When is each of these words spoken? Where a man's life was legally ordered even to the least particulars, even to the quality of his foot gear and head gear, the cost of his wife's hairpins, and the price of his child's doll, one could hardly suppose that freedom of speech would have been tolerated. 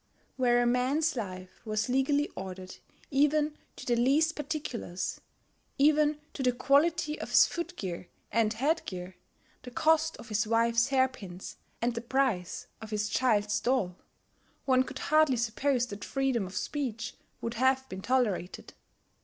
Where 0.35 0.63
a 0.63 0.65
man's 0.65 1.15
life 1.15 1.61
was 1.63 1.87
legally 1.87 2.27
ordered 2.29 2.77
even 3.11 3.55
to 3.75 3.85
the 3.85 3.95
least 3.95 4.35
particulars, 4.35 5.21
even 5.77 6.19
to 6.33 6.41
the 6.41 6.53
quality 6.53 7.19
of 7.21 7.29
his 7.29 7.45
foot 7.45 7.75
gear 7.75 8.07
and 8.31 8.51
head 8.51 8.83
gear, 8.87 9.15
the 9.61 9.69
cost 9.69 10.17
of 10.17 10.29
his 10.29 10.47
wife's 10.47 10.87
hairpins, 10.87 11.57
and 11.83 11.93
the 11.93 12.01
price 12.01 12.65
of 12.81 12.89
his 12.89 13.09
child's 13.09 13.59
doll, 13.59 13.95
one 14.65 14.81
could 14.81 14.97
hardly 15.13 15.37
suppose 15.37 15.85
that 15.85 16.03
freedom 16.03 16.47
of 16.47 16.57
speech 16.57 17.13
would 17.39 17.53
have 17.53 17.87
been 17.87 18.01
tolerated. 18.01 18.73